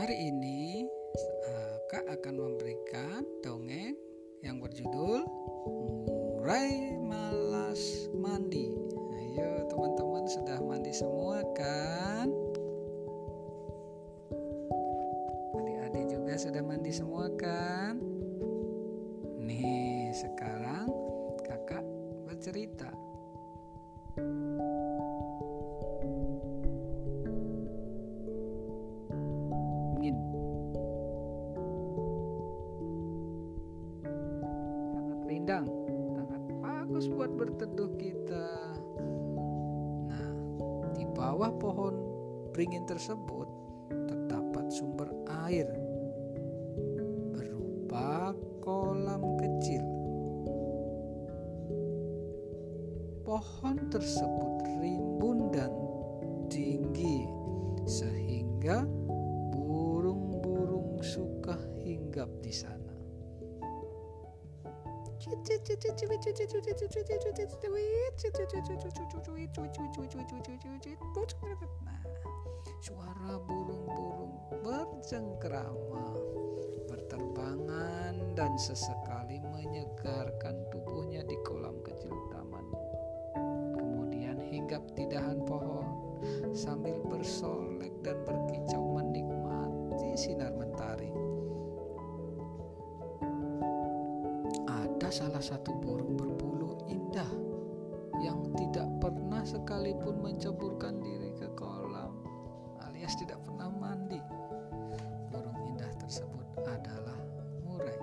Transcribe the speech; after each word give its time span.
Hari 0.00 0.32
ini 0.32 0.88
uh, 1.44 1.76
Kak 1.92 2.08
akan 2.08 2.40
memberikan 2.40 3.20
dongeng 3.44 3.92
yang 4.40 4.56
berjudul 4.56 5.28
Murai 5.68 6.96
Malas 7.04 8.08
Mandi. 8.16 8.72
Ayo 8.96 9.68
teman-teman 9.68 10.24
sudah 10.24 10.56
mandi 10.64 10.96
semua 10.96 11.44
kan? 11.52 12.32
Adik-adik 15.60 16.16
juga 16.16 16.32
sudah 16.32 16.64
mandi 16.64 16.92
semua 16.96 17.28
kan? 17.36 18.00
Nih 19.36 20.16
sekarang 20.16 20.88
kakak 21.44 21.84
bercerita. 22.24 22.88
Bagus 37.00 37.16
buat 37.16 37.32
berteduh 37.32 37.96
kita. 37.96 38.48
Nah, 40.12 40.32
di 40.92 41.08
bawah 41.16 41.48
pohon 41.56 41.96
beringin 42.52 42.84
tersebut 42.84 43.48
terdapat 43.88 44.68
sumber 44.68 45.08
air 45.48 45.64
berupa 47.32 48.36
kolam 48.60 49.32
kecil. 49.40 49.80
Pohon 53.24 53.76
tersebut 53.88 54.49
Suara 72.80 73.36
burung-burung 73.44 74.34
bercengkrama, 74.64 76.16
berterbangan 76.88 78.32
dan 78.32 78.56
sesekali 78.56 79.40
menyegarkan 79.52 80.64
tubuhnya 80.72 81.20
di 81.28 81.36
kolam 81.44 81.76
kecil 81.84 82.16
taman. 82.32 82.66
Kemudian 83.76 84.40
hinggap 84.40 84.84
di 84.96 85.04
dahan 85.12 85.44
pohon 85.44 86.20
sambil 86.56 86.96
bersolek 87.04 87.92
dan 88.00 88.16
berkicau 88.24 88.80
menikmati 88.96 90.16
sinar 90.16 90.56
Salah 95.10 95.42
satu 95.42 95.74
burung 95.82 96.14
berbulu 96.14 96.86
indah 96.86 97.26
yang 98.22 98.46
tidak 98.54 98.86
pernah 99.02 99.42
sekalipun 99.42 100.22
menceburkan 100.22 101.02
diri 101.02 101.34
ke 101.34 101.50
kolam 101.58 102.14
alias 103.00 103.16
tidak 103.16 103.40
pernah 103.48 103.72
mandi. 103.72 104.20
Burung 105.32 105.56
indah 105.72 105.88
tersebut 106.04 106.44
adalah 106.68 107.16
murai. 107.64 107.96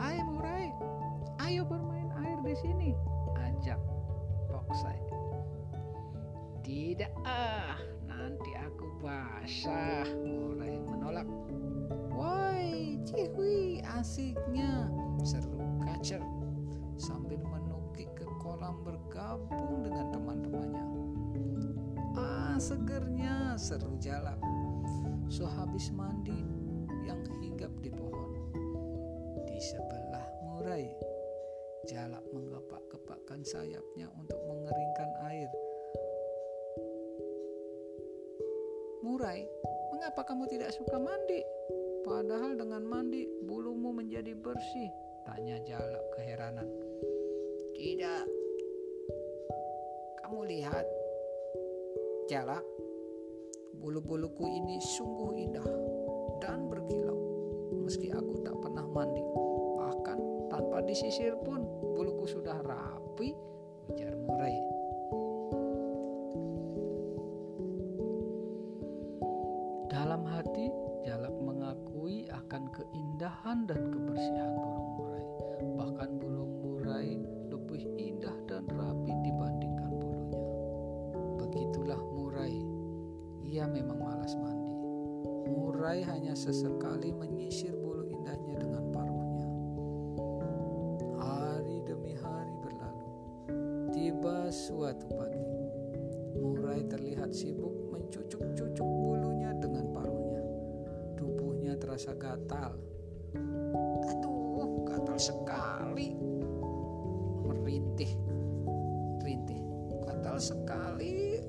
Hai 0.00 0.24
murai, 0.24 0.72
ayo 1.44 1.68
bermain 1.68 2.08
air 2.24 2.40
di 2.40 2.56
sini, 2.64 2.90
ajak 3.36 3.76
Boksai. 4.48 4.96
Tidak 6.64 7.12
ah, 7.28 7.76
nanti 8.08 8.56
aku 8.56 8.88
basah, 9.04 9.83
bergabung 19.38 19.82
dengan 19.82 20.06
teman-temannya. 20.14 20.86
Ah, 22.14 22.56
segernya, 22.62 23.58
seru 23.58 23.98
jalak. 23.98 24.38
Sehabis 25.26 25.90
mandi 25.90 26.46
yang 27.02 27.18
hinggap 27.42 27.72
di 27.82 27.90
pohon. 27.90 28.30
Di 29.44 29.58
sebelah 29.58 30.26
murai, 30.46 30.86
jalak 31.90 32.22
menggepak-gepakkan 32.30 33.42
sayapnya 33.42 34.06
untuk 34.14 34.38
mengeringkan 34.46 35.10
air. 35.26 35.50
Murai, 39.04 39.44
mengapa 39.92 40.24
kamu 40.24 40.48
tidak 40.48 40.72
suka 40.72 40.96
mandi? 40.96 41.42
Padahal 42.04 42.56
dengan 42.56 42.84
mandi 42.84 43.28
bulumu 43.44 43.92
menjadi 43.92 44.32
bersih, 44.36 44.88
tanya 45.24 45.60
jalak 45.64 46.04
keheranan. 46.16 46.68
Tidak. 47.74 48.43
Kamu 50.24 50.40
lihat, 50.48 50.88
jalak, 52.32 52.64
bulu-buluku 53.76 54.48
ini 54.48 54.80
sungguh 54.80 55.36
indah 55.36 55.68
dan 56.40 56.64
berkilau. 56.64 57.20
Meski 57.84 58.08
aku 58.08 58.40
tak 58.40 58.56
pernah 58.56 58.88
mandi, 58.88 59.20
bahkan 59.76 60.16
tanpa 60.48 60.80
disisir 60.80 61.36
pun 61.44 61.68
buluku 61.92 62.24
sudah 62.24 62.56
rapi, 62.64 63.36
ujar 63.92 64.16
Murai. 64.16 64.56
Dalam 69.92 70.24
hati, 70.24 70.72
Jalak 71.04 71.36
mengakui 71.36 72.24
akan 72.32 72.72
keindahan 72.72 73.68
dan 73.68 73.92
Ia 83.64 83.72
memang 83.72 83.96
malas 83.96 84.36
mandi. 84.36 84.76
Murai 85.48 86.04
hanya 86.04 86.36
sesekali 86.36 87.16
menyisir 87.16 87.72
bulu 87.72 88.04
indahnya 88.12 88.60
dengan 88.60 88.92
paruhnya. 88.92 89.48
Hari 91.16 91.80
demi 91.88 92.12
hari 92.12 92.52
berlalu. 92.60 93.08
Tiba 93.88 94.52
suatu 94.52 95.08
pagi. 95.16 95.48
Murai 96.36 96.84
terlihat 96.92 97.32
sibuk 97.32 97.72
mencucuk-cucuk 97.88 98.84
bulunya 98.84 99.56
dengan 99.56 99.96
paruhnya. 99.96 100.44
Tubuhnya 101.16 101.80
terasa 101.80 102.12
gatal. 102.20 102.76
Aduh, 104.12 104.84
gatal 104.92 105.16
sekali. 105.16 106.12
Merintih. 107.48 108.12
Rintih. 109.24 109.60
Gatal 110.04 110.36
sekali. 110.36 111.40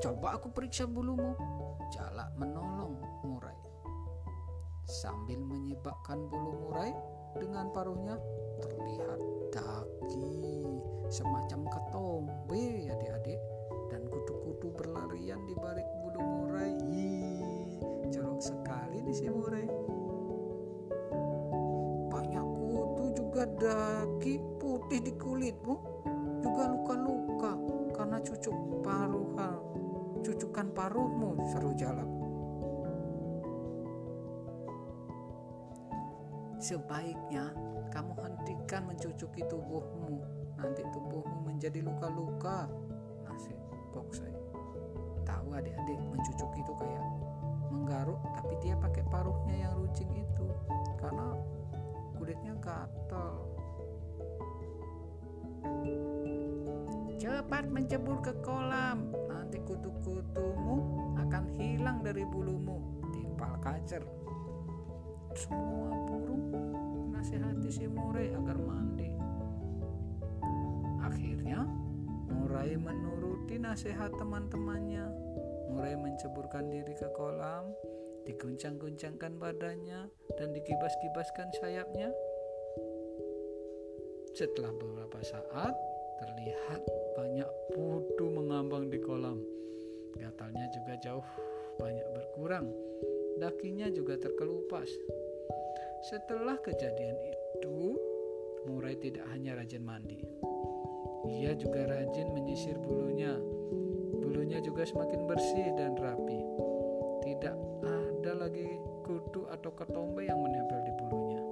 Coba 0.00 0.40
aku 0.40 0.48
periksa 0.48 0.88
bulumu. 0.88 1.36
Jalak 1.92 2.32
menolong 2.40 2.96
Murai. 3.20 3.56
Sambil 4.88 5.44
menyibakkan 5.44 6.24
bulu 6.26 6.56
Murai 6.66 6.92
dengan 7.38 7.68
paruhnya, 7.70 8.16
terlihat 8.64 9.20
daki 9.54 10.64
semacam 11.10 11.66
ketombe 11.66 12.90
adik-adik 12.90 13.40
dan 13.90 14.06
kutu-kutu 14.06 14.70
berlarian 14.74 15.42
di 15.46 15.54
balik 15.58 15.86
bulu 16.02 16.20
murai. 16.22 16.74
Ih, 16.86 17.82
jorok 18.14 18.38
sekali 18.38 19.02
nih 19.02 19.14
si 19.14 19.26
murai. 19.26 19.66
Banyak 22.10 22.46
kutu 22.46 23.04
juga 23.18 23.42
daki 23.58 24.38
putih 24.62 25.02
di 25.02 25.12
kulitmu, 25.18 25.74
juga 26.42 26.70
luka-luka 26.70 27.52
karena 27.94 28.18
cucuk 28.22 28.56
paruhan, 28.86 29.58
cucukan 30.20 30.66
paruhmu, 30.72 31.40
seru 31.48 31.72
jalak. 31.76 32.08
Sebaiknya 36.60 37.56
kamu 37.88 38.12
hentikan 38.20 38.84
mencucuki 38.84 39.42
tubuhmu. 39.48 40.20
Nanti 40.60 40.84
tubuhmu 40.92 41.48
menjadi 41.48 41.80
luka-luka. 41.80 42.68
Nasib 43.24 43.56
Boksai. 43.96 44.36
Tahu 45.24 45.56
adik-adik 45.56 45.98
mencucuk 46.04 46.50
itu 46.60 46.72
kayak 46.76 47.04
menggaruk 47.70 48.20
tapi 48.36 48.54
dia 48.60 48.74
pakai 48.76 49.06
paruhnya 49.08 49.56
yang 49.66 49.72
runcing 49.78 50.10
itu 50.12 50.46
karena 51.00 51.32
kulitnya 52.18 52.54
gatal. 52.60 53.48
Cepat 57.20 57.68
mencebur 57.68 58.20
ke 58.24 58.32
kolam, 58.40 59.12
kutu-kutumu 59.70 60.76
akan 61.22 61.44
hilang 61.54 62.02
dari 62.02 62.26
bulumu. 62.26 62.82
Timpal 63.14 63.54
kacer. 63.62 64.02
Semua 65.38 65.94
burung 66.10 66.50
nasihati 67.14 67.70
si 67.70 67.86
murai 67.86 68.34
agar 68.34 68.58
mandi. 68.58 69.00
Murai 72.60 72.74
menuruti 72.74 73.62
nasihat 73.62 74.10
teman-temannya. 74.18 75.06
Murai 75.70 75.94
menceburkan 75.94 76.66
diri 76.66 76.98
ke 76.98 77.06
kolam, 77.14 77.70
diguncang-guncangkan 78.26 79.38
badannya, 79.38 80.10
dan 80.34 80.48
dikibas-kibaskan 80.50 81.46
sayapnya. 81.62 82.10
Setelah 84.34 84.74
beberapa 84.76 85.22
saat, 85.22 85.72
terlihat 86.20 86.84
banyak 87.16 87.50
putu 87.72 88.28
mengambang 88.28 88.92
di 88.92 89.00
kolam. 89.00 89.40
Gatalnya 90.20 90.68
juga 90.68 90.94
jauh 91.00 91.26
banyak 91.80 92.04
berkurang. 92.12 92.68
Dakinya 93.40 93.88
juga 93.88 94.20
terkelupas. 94.20 94.88
Setelah 96.12 96.60
kejadian 96.60 97.16
itu, 97.24 97.96
Murai 98.68 98.92
tidak 99.00 99.24
hanya 99.32 99.56
rajin 99.56 99.80
mandi. 99.80 100.20
Ia 101.24 101.56
juga 101.56 101.88
rajin 101.88 102.28
menyisir 102.36 102.76
bulunya. 102.76 103.40
Bulunya 104.20 104.60
juga 104.60 104.84
semakin 104.84 105.24
bersih 105.24 105.72
dan 105.80 105.96
rapi. 105.96 106.40
Tidak 107.24 107.56
ada 107.80 108.32
lagi 108.36 108.68
kutu 109.04 109.48
atau 109.48 109.72
ketombe 109.72 110.28
yang 110.28 110.36
menempel 110.44 110.80
di 110.84 110.92
bulunya. 111.00 111.42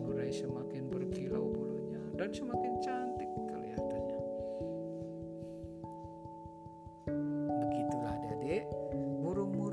Murai 0.00 0.32
semakin 0.32 0.88
berkilau 0.88 1.52
bulunya 1.52 2.00
dan 2.16 2.32
semakin 2.32 2.80
cantik 2.80 3.11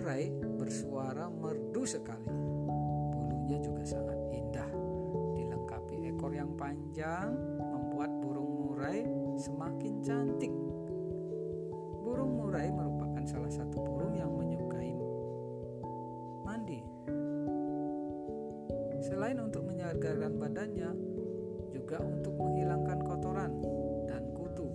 murai 0.10 0.34
bersuara 0.58 1.30
merdu 1.30 1.86
sekali. 1.86 2.26
Bulunya 3.14 3.62
juga 3.62 3.86
sangat 3.86 4.18
indah. 4.34 4.66
Dilengkapi 5.38 6.10
ekor 6.10 6.34
yang 6.34 6.50
panjang, 6.58 7.30
membuat 7.62 8.10
burung 8.18 8.50
murai 8.58 9.06
semakin 9.38 10.02
cantik. 10.02 10.50
Burung 12.02 12.42
murai 12.42 12.74
merupakan 12.74 13.22
salah 13.22 13.54
satu 13.54 13.78
burung 13.86 14.18
yang 14.18 14.34
menyukai 14.34 14.98
mandi. 16.42 16.82
Selain 19.06 19.38
untuk 19.38 19.62
menyegarkan 19.62 20.42
badannya, 20.42 20.90
juga 21.70 22.02
untuk 22.02 22.34
menghilangkan 22.34 22.98
kotoran 23.06 23.62
dan 24.10 24.26
kutu. 24.34 24.74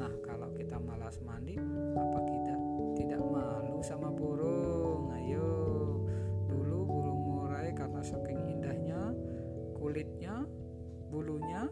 Nah, 0.00 0.16
kalau 0.24 0.48
kita 0.56 0.80
malas 0.80 1.20
mandi, 1.20 1.60
apa 1.60 2.18
kita 2.24 2.54
tidak 2.96 3.20
malu 3.20 3.84
sama 3.84 4.08
burung? 4.08 4.41
Kulitnya, 9.92 10.48
bulunya, 11.12 11.68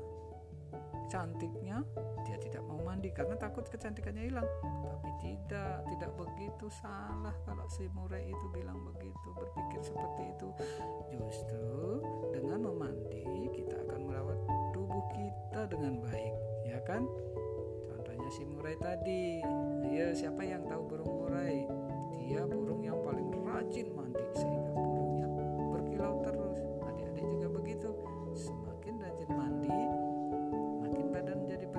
cantiknya, 1.08 1.81
dia 2.28 2.37
tidak 2.37 2.61
mau 2.69 2.76
mandi 2.84 3.08
karena 3.17 3.32
takut 3.40 3.64
kecantikannya 3.72 4.28
hilang. 4.28 4.44
Tapi 4.61 5.08
tidak, 5.25 5.88
tidak 5.88 6.12
begitu 6.20 6.69
salah 6.69 7.32
kalau 7.49 7.64
si 7.72 7.88
murai 7.96 8.28
itu 8.28 8.46
bilang 8.52 8.76
begitu, 8.93 9.28
berpikir 9.32 9.81
seperti 9.81 10.37
itu. 10.37 10.49
Justru 11.17 12.05
dengan 12.37 12.69
memandi 12.69 13.25
kita 13.56 13.88
akan 13.88 14.00
merawat 14.05 14.37
tubuh 14.76 15.00
kita 15.17 15.64
dengan 15.72 16.05
baik, 16.05 16.34
ya 16.69 16.76
kan? 16.84 17.08
Contohnya 17.88 18.28
si 18.37 18.44
murai 18.44 18.76
tadi. 18.76 19.40
Ayo, 19.88 20.12
siapa 20.12 20.44
yang 20.44 20.69
tahu 20.69 20.93
burung 20.93 21.25
murai? 21.25 21.64
Dia 22.20 22.44
burung 22.44 22.84
yang 22.84 23.00
paling 23.00 23.32
rajin 23.49 23.88
mandi 23.96 24.09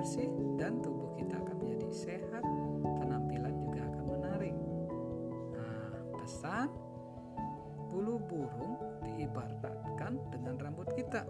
bersih 0.02 0.34
dan 0.58 0.82
tubuh 0.82 1.14
kita 1.14 1.38
akan 1.38 1.62
menjadi 1.62 1.94
sehat, 1.94 2.42
penampilan 2.98 3.54
juga 3.54 3.86
akan 3.86 4.04
menarik. 4.10 4.54
Nah, 5.54 5.94
pesan 6.18 6.66
bulu 7.86 8.18
burung 8.26 8.82
diibaratkan 9.06 10.18
dengan 10.34 10.58
rambut 10.58 10.90
kita. 10.98 11.22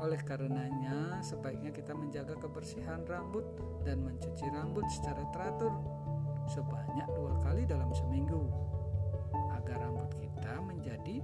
Oleh 0.00 0.16
karenanya, 0.24 1.20
sebaiknya 1.20 1.68
kita 1.76 1.92
menjaga 1.92 2.40
kebersihan 2.40 3.04
rambut 3.04 3.44
dan 3.84 4.00
mencuci 4.00 4.48
rambut 4.56 4.88
secara 4.88 5.20
teratur 5.28 5.76
sebanyak 6.48 7.04
dua 7.20 7.36
kali 7.44 7.68
dalam 7.68 7.92
seminggu 7.92 8.48
agar 9.60 9.76
rambut 9.76 10.08
kita 10.16 10.56
menjadi 10.64 11.20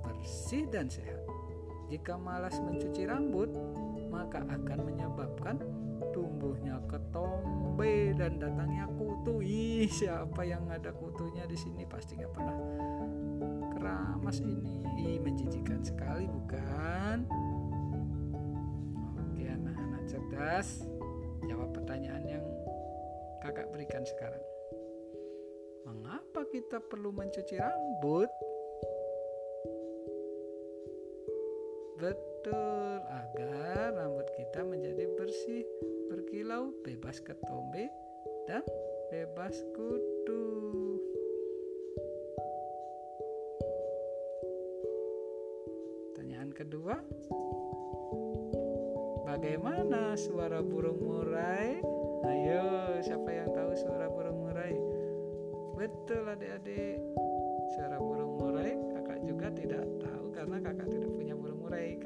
bersih 0.00 0.64
dan 0.72 0.88
sehat. 0.88 1.20
Jika 1.92 2.16
malas 2.16 2.56
mencuci 2.64 3.04
rambut, 3.04 3.52
maka 4.14 4.46
akan 4.46 4.78
menyebabkan 4.86 5.58
tumbuhnya 6.14 6.78
ketombe 6.86 8.14
dan 8.14 8.38
datangnya 8.38 8.86
kutu. 8.94 9.42
Ih, 9.42 9.90
siapa 9.90 10.46
yang 10.46 10.70
ada 10.70 10.94
kutunya 10.94 11.42
di 11.50 11.58
sini 11.58 11.82
pasti 11.82 12.14
nggak 12.14 12.30
pernah 12.30 12.56
keramas 13.74 14.38
ini. 14.38 14.78
Ih, 15.02 15.18
menjijikan 15.18 15.82
sekali 15.82 16.30
bukan? 16.30 17.26
Oke, 19.18 19.44
anak-anak 19.50 20.02
cerdas, 20.06 20.86
jawab 21.50 21.74
pertanyaan 21.74 22.22
yang 22.38 22.46
kakak 23.42 23.66
berikan 23.74 24.06
sekarang. 24.06 24.40
Mengapa 25.84 26.46
kita 26.48 26.78
perlu 26.78 27.10
mencuci 27.10 27.58
rambut? 27.58 28.30
Betul, 31.98 32.98
agar 33.06 33.63
rambut 33.92 34.24
kita 34.38 34.64
menjadi 34.64 35.04
bersih, 35.18 35.64
berkilau, 36.08 36.72
bebas 36.80 37.20
ketombe, 37.20 37.92
dan 38.48 38.64
bebas 39.12 39.52
kutu. 39.76 40.44
Pertanyaan 46.14 46.50
kedua, 46.56 46.96
bagaimana 49.28 50.16
suara 50.16 50.64
burung 50.64 51.00
murai? 51.04 51.82
Ayo, 52.24 53.00
siapa 53.04 53.28
yang 53.28 53.52
tahu 53.52 53.72
suara 53.76 54.08
burung 54.08 54.48
murai? 54.48 54.72
Betul 55.76 56.24
adik-adik, 56.32 57.02
suara 57.76 58.00
burung 58.00 58.40
murai 58.40 58.72
kakak 58.96 59.20
juga 59.28 59.46
tidak 59.52 59.84
tahu 60.00 60.32
karena 60.32 60.56
kakak 60.64 60.88
tidak 60.88 61.10
punya 61.12 61.34
burung 61.36 61.60
murai. 61.60 62.00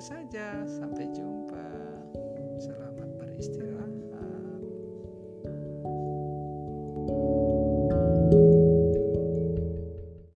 Saja, 0.00 0.64
sampai 0.66 1.06
jumpa. 1.12 1.39